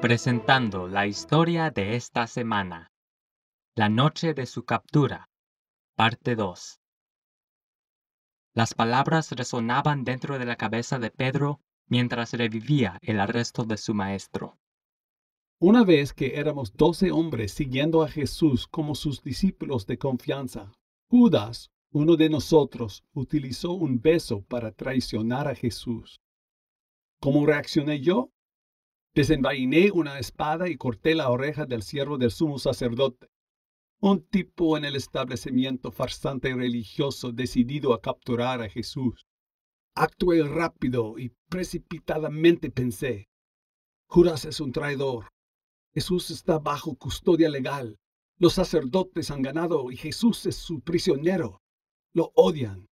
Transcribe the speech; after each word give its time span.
Presentando 0.00 0.88
la 0.88 1.06
historia 1.06 1.70
de 1.70 1.96
esta 1.96 2.26
semana. 2.26 2.92
La 3.74 3.88
noche 3.88 4.32
de 4.32 4.46
su 4.46 4.64
captura. 4.64 5.28
Parte 5.96 6.36
2. 6.36 6.80
Las 8.54 8.74
palabras 8.74 9.32
resonaban 9.32 10.04
dentro 10.04 10.38
de 10.38 10.44
la 10.44 10.56
cabeza 10.56 10.98
de 10.98 11.10
Pedro 11.10 11.60
mientras 11.88 12.32
revivía 12.32 12.98
el 13.02 13.20
arresto 13.20 13.64
de 13.64 13.76
su 13.76 13.94
maestro. 13.94 14.56
Una 15.60 15.84
vez 15.84 16.12
que 16.12 16.36
éramos 16.36 16.76
doce 16.76 17.10
hombres 17.10 17.52
siguiendo 17.52 18.02
a 18.02 18.08
Jesús 18.08 18.66
como 18.68 18.94
sus 18.94 19.22
discípulos 19.22 19.86
de 19.86 19.98
confianza, 19.98 20.72
Judas, 21.10 21.70
uno 21.90 22.16
de 22.16 22.28
nosotros, 22.28 23.04
utilizó 23.12 23.72
un 23.72 24.00
beso 24.00 24.42
para 24.42 24.72
traicionar 24.72 25.48
a 25.48 25.54
Jesús. 25.54 26.20
¿Cómo 27.20 27.46
reaccioné 27.46 28.00
yo? 28.00 28.30
Desenvainé 29.14 29.90
una 29.90 30.18
espada 30.18 30.68
y 30.68 30.76
corté 30.76 31.14
la 31.14 31.30
oreja 31.30 31.66
del 31.66 31.82
siervo 31.82 32.18
del 32.18 32.30
sumo 32.30 32.58
sacerdote, 32.58 33.28
un 34.00 34.22
tipo 34.22 34.76
en 34.76 34.84
el 34.84 34.94
establecimiento 34.94 35.90
farsante 35.90 36.54
religioso 36.54 37.32
decidido 37.32 37.94
a 37.94 38.00
capturar 38.00 38.62
a 38.62 38.68
Jesús. 38.68 39.26
Actué 39.94 40.42
rápido 40.44 41.18
y 41.18 41.32
precipitadamente 41.48 42.70
pensé, 42.70 43.28
Judas 44.06 44.44
es 44.44 44.60
un 44.60 44.72
traidor. 44.72 45.26
Jesús 45.92 46.30
está 46.30 46.58
bajo 46.58 46.94
custodia 46.94 47.48
legal. 47.48 47.98
Los 48.38 48.54
sacerdotes 48.54 49.30
han 49.30 49.42
ganado 49.42 49.90
y 49.90 49.96
Jesús 49.96 50.46
es 50.46 50.56
su 50.56 50.80
prisionero. 50.80 51.60
Lo 52.18 52.32
odian. 52.34 52.88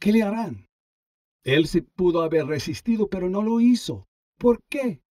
¿Qué 0.00 0.10
le 0.10 0.24
harán? 0.24 0.66
Él 1.44 1.68
se 1.68 1.82
pudo 1.82 2.22
haber 2.22 2.46
resistido, 2.46 3.06
pero 3.06 3.30
no 3.30 3.42
lo 3.42 3.60
hizo. 3.60 4.08
¿Por 4.40 4.64
qué? 4.68 5.04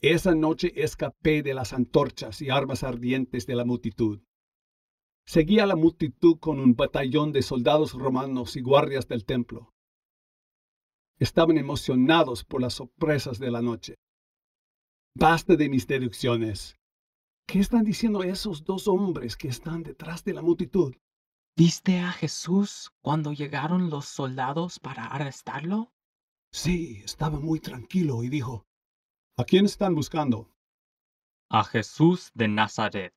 Esa 0.00 0.34
noche 0.34 0.72
escapé 0.82 1.42
de 1.42 1.52
las 1.52 1.74
antorchas 1.74 2.40
y 2.40 2.48
armas 2.48 2.82
ardientes 2.82 3.46
de 3.46 3.56
la 3.56 3.66
multitud. 3.66 4.22
Seguía 5.26 5.66
la 5.66 5.76
multitud 5.76 6.38
con 6.40 6.60
un 6.60 6.74
batallón 6.74 7.32
de 7.32 7.42
soldados 7.42 7.92
romanos 7.92 8.56
y 8.56 8.62
guardias 8.62 9.06
del 9.06 9.26
templo. 9.26 9.74
Estaban 11.18 11.58
emocionados 11.58 12.42
por 12.42 12.62
las 12.62 12.72
sorpresas 12.72 13.38
de 13.38 13.50
la 13.50 13.60
noche. 13.60 13.96
Basta 15.14 15.56
de 15.56 15.68
mis 15.68 15.86
deducciones. 15.86 16.78
¿Qué 17.46 17.58
están 17.58 17.84
diciendo 17.84 18.22
esos 18.22 18.64
dos 18.64 18.88
hombres 18.88 19.36
que 19.36 19.48
están 19.48 19.82
detrás 19.82 20.24
de 20.24 20.32
la 20.32 20.40
multitud? 20.40 20.94
¿Viste 21.54 21.98
a 22.00 22.12
Jesús 22.12 22.92
cuando 23.02 23.32
llegaron 23.32 23.90
los 23.90 24.06
soldados 24.06 24.78
para 24.78 25.06
arrestarlo? 25.06 25.92
Sí, 26.50 27.02
estaba 27.04 27.38
muy 27.38 27.60
tranquilo 27.60 28.22
y 28.22 28.28
dijo, 28.28 28.66
¿A 29.36 29.44
quién 29.44 29.64
están 29.64 29.94
buscando? 29.94 30.54
A 31.50 31.64
Jesús 31.64 32.30
de 32.34 32.48
Nazaret. 32.48 33.14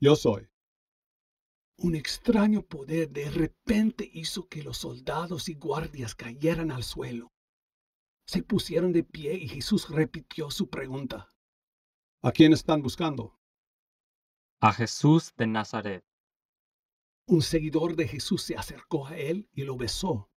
Yo 0.00 0.16
soy. 0.16 0.48
Un 1.78 1.94
extraño 1.94 2.62
poder 2.62 3.10
de 3.10 3.30
repente 3.30 4.08
hizo 4.12 4.48
que 4.48 4.62
los 4.62 4.78
soldados 4.78 5.48
y 5.48 5.54
guardias 5.54 6.14
cayeran 6.14 6.70
al 6.70 6.84
suelo. 6.84 7.32
Se 8.26 8.42
pusieron 8.42 8.92
de 8.92 9.04
pie 9.04 9.34
y 9.34 9.48
Jesús 9.48 9.88
repitió 9.90 10.50
su 10.50 10.70
pregunta. 10.70 11.32
¿A 12.22 12.32
quién 12.32 12.52
están 12.52 12.82
buscando? 12.82 13.38
A 14.60 14.72
Jesús 14.72 15.34
de 15.36 15.46
Nazaret. 15.46 16.05
Un 17.26 17.42
seguidor 17.42 17.96
de 17.96 18.08
Jesús 18.08 18.42
se 18.42 18.56
acercó 18.56 19.06
a 19.06 19.16
él 19.16 19.48
y 19.52 19.64
lo 19.64 19.76
besó. 19.76 20.30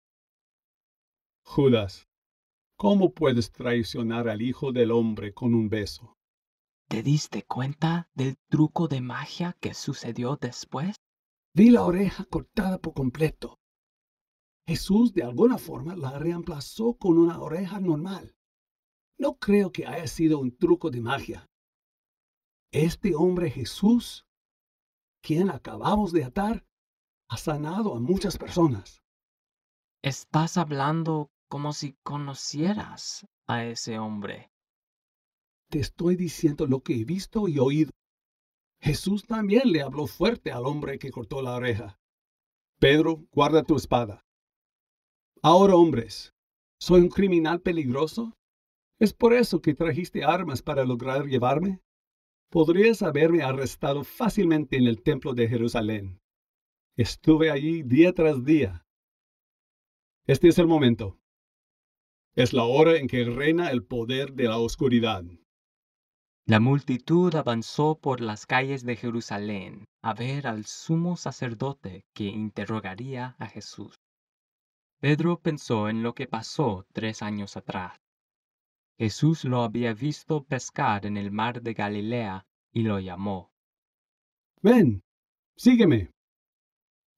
Judas, 1.42 2.06
¿Cómo 2.78 3.14
puedes 3.14 3.52
traicionar 3.52 4.28
al 4.28 4.42
Hijo 4.42 4.70
del 4.70 4.90
Hombre 4.90 5.32
con 5.32 5.54
un 5.54 5.70
beso? 5.70 6.18
¿Te 6.88 7.02
diste 7.02 7.42
cuenta 7.42 8.10
del 8.14 8.36
truco 8.50 8.86
de 8.86 9.00
magia 9.00 9.56
que 9.60 9.72
sucedió 9.72 10.36
después? 10.36 10.94
Vi 11.54 11.70
la 11.70 11.84
oreja 11.84 12.26
cortada 12.26 12.78
por 12.78 12.92
completo. 12.92 13.58
Jesús 14.66 15.14
de 15.14 15.22
alguna 15.22 15.56
forma 15.56 15.96
la 15.96 16.18
reemplazó 16.18 16.98
con 16.98 17.16
una 17.16 17.40
oreja 17.40 17.80
normal. 17.80 18.36
No 19.16 19.38
creo 19.38 19.72
que 19.72 19.86
haya 19.86 20.06
sido 20.06 20.38
un 20.38 20.54
truco 20.54 20.90
de 20.90 21.00
magia. 21.00 21.48
Este 22.72 23.14
hombre 23.14 23.50
Jesús, 23.50 24.26
quien 25.22 25.48
acabamos 25.48 26.12
de 26.12 26.24
atar, 26.24 26.66
ha 27.28 27.36
sanado 27.36 27.94
a 27.94 28.00
muchas 28.00 28.38
personas. 28.38 29.02
Estás 30.02 30.56
hablando 30.56 31.30
como 31.48 31.72
si 31.72 31.96
conocieras 32.02 33.26
a 33.46 33.64
ese 33.64 33.98
hombre. 33.98 34.50
Te 35.68 35.80
estoy 35.80 36.16
diciendo 36.16 36.66
lo 36.66 36.80
que 36.80 36.94
he 36.94 37.04
visto 37.04 37.48
y 37.48 37.58
oído. 37.58 37.90
Jesús 38.80 39.26
también 39.26 39.72
le 39.72 39.82
habló 39.82 40.06
fuerte 40.06 40.52
al 40.52 40.66
hombre 40.66 40.98
que 40.98 41.10
cortó 41.10 41.42
la 41.42 41.56
oreja. 41.56 41.98
Pedro, 42.78 43.26
guarda 43.32 43.64
tu 43.64 43.74
espada. 43.74 44.24
Ahora, 45.42 45.74
hombres, 45.74 46.34
¿soy 46.78 47.00
un 47.00 47.08
criminal 47.08 47.60
peligroso? 47.60 48.32
¿Es 48.98 49.12
por 49.12 49.32
eso 49.32 49.60
que 49.60 49.74
trajiste 49.74 50.24
armas 50.24 50.62
para 50.62 50.84
lograr 50.84 51.26
llevarme? 51.26 51.80
Podrías 52.50 53.02
haberme 53.02 53.42
arrestado 53.42 54.04
fácilmente 54.04 54.76
en 54.76 54.86
el 54.86 55.02
templo 55.02 55.34
de 55.34 55.48
Jerusalén. 55.48 56.20
Estuve 56.98 57.50
allí 57.50 57.82
día 57.82 58.14
tras 58.14 58.42
día. 58.42 58.86
Este 60.26 60.48
es 60.48 60.58
el 60.58 60.66
momento. 60.66 61.18
Es 62.34 62.54
la 62.54 62.64
hora 62.64 62.96
en 62.96 63.06
que 63.06 63.22
reina 63.24 63.70
el 63.70 63.84
poder 63.84 64.32
de 64.32 64.44
la 64.44 64.56
oscuridad. 64.56 65.22
La 66.46 66.58
multitud 66.58 67.34
avanzó 67.34 67.98
por 67.98 68.22
las 68.22 68.46
calles 68.46 68.82
de 68.82 68.96
Jerusalén 68.96 69.84
a 70.00 70.14
ver 70.14 70.46
al 70.46 70.64
sumo 70.64 71.18
sacerdote 71.18 72.06
que 72.14 72.24
interrogaría 72.24 73.36
a 73.38 73.46
Jesús. 73.46 73.96
Pedro 74.98 75.38
pensó 75.38 75.90
en 75.90 76.02
lo 76.02 76.14
que 76.14 76.26
pasó 76.26 76.86
tres 76.94 77.20
años 77.20 77.58
atrás. 77.58 78.00
Jesús 78.96 79.44
lo 79.44 79.60
había 79.60 79.92
visto 79.92 80.44
pescar 80.44 81.04
en 81.04 81.18
el 81.18 81.30
mar 81.30 81.60
de 81.60 81.74
Galilea 81.74 82.46
y 82.72 82.84
lo 82.84 83.00
llamó. 83.00 83.52
Ven, 84.62 85.02
sígueme. 85.58 86.15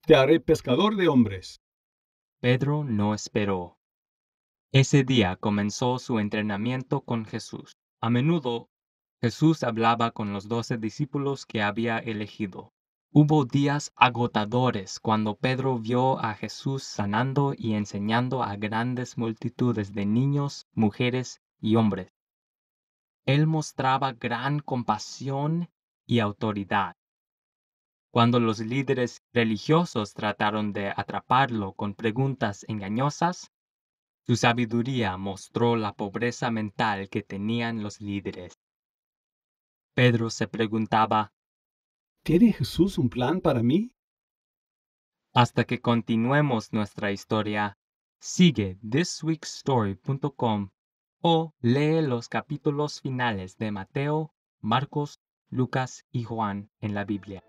Te 0.09 0.15
haré 0.15 0.39
pescador 0.39 0.95
de 0.95 1.07
hombres. 1.07 1.61
Pedro 2.39 2.83
no 2.83 3.13
esperó. 3.13 3.77
Ese 4.71 5.03
día 5.03 5.35
comenzó 5.35 5.99
su 5.99 6.17
entrenamiento 6.17 7.01
con 7.01 7.25
Jesús. 7.25 7.77
A 8.01 8.09
menudo 8.09 8.71
Jesús 9.21 9.61
hablaba 9.61 10.09
con 10.09 10.33
los 10.33 10.47
doce 10.47 10.79
discípulos 10.79 11.45
que 11.45 11.61
había 11.61 11.99
elegido. 11.99 12.73
Hubo 13.11 13.45
días 13.45 13.93
agotadores 13.95 14.99
cuando 14.99 15.35
Pedro 15.35 15.77
vio 15.77 16.17
a 16.17 16.33
Jesús 16.33 16.81
sanando 16.81 17.53
y 17.55 17.75
enseñando 17.75 18.41
a 18.41 18.55
grandes 18.55 19.15
multitudes 19.15 19.93
de 19.93 20.07
niños, 20.07 20.65
mujeres 20.73 21.39
y 21.61 21.75
hombres. 21.75 22.11
Él 23.27 23.45
mostraba 23.45 24.13
gran 24.13 24.59
compasión 24.59 25.69
y 26.07 26.17
autoridad. 26.17 26.95
Cuando 28.11 28.39
los 28.39 28.59
líderes 28.59 29.23
religiosos 29.33 30.13
trataron 30.13 30.73
de 30.73 30.89
atraparlo 30.89 31.73
con 31.73 31.93
preguntas 31.93 32.65
engañosas, 32.67 33.51
su 34.25 34.35
sabiduría 34.35 35.17
mostró 35.17 35.75
la 35.75 35.93
pobreza 35.93 36.49
mental 36.49 37.09
que 37.09 37.21
tenían 37.21 37.83
los 37.83 38.01
líderes. 38.01 38.59
Pedro 39.93 40.29
se 40.29 40.47
preguntaba, 40.47 41.33
¿Tiene 42.23 42.53
Jesús 42.53 42.97
un 42.97 43.09
plan 43.09 43.41
para 43.41 43.63
mí? 43.63 43.91
Hasta 45.33 45.63
que 45.63 45.79
continuemos 45.79 46.73
nuestra 46.73 47.11
historia, 47.11 47.77
sigue 48.19 48.77
thisweekstory.com 48.87 50.69
o 51.21 51.53
lee 51.61 52.01
los 52.01 52.27
capítulos 52.29 53.01
finales 53.01 53.57
de 53.57 53.71
Mateo, 53.71 54.33
Marcos, 54.61 55.19
Lucas 55.49 56.05
y 56.11 56.23
Juan 56.23 56.69
en 56.81 56.93
la 56.93 57.05
Biblia. 57.05 57.43